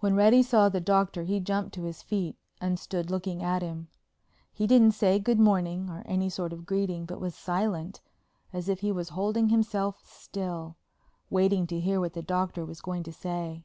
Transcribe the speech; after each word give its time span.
When 0.00 0.16
Reddy 0.16 0.42
saw 0.42 0.68
the 0.68 0.80
Doctor 0.80 1.22
he 1.22 1.38
jumped 1.38 1.72
to 1.76 1.84
his 1.84 2.02
feet 2.02 2.36
and 2.60 2.80
stood 2.80 3.12
looking 3.12 3.44
at 3.44 3.62
him. 3.62 3.86
He 4.52 4.66
didn't 4.66 4.90
say 4.90 5.20
"Good 5.20 5.38
morning" 5.38 5.88
or 5.88 6.02
any 6.04 6.28
sort 6.30 6.52
of 6.52 6.66
greeting, 6.66 7.06
but 7.06 7.20
was 7.20 7.36
silent, 7.36 8.00
as 8.52 8.68
if 8.68 8.80
he 8.80 8.90
was 8.90 9.10
holding 9.10 9.50
himself 9.50 10.04
still, 10.04 10.74
waiting 11.30 11.68
to 11.68 11.78
hear 11.78 12.00
what 12.00 12.14
the 12.14 12.22
Doctor 12.22 12.64
was 12.64 12.80
going 12.80 13.04
to 13.04 13.12
say. 13.12 13.64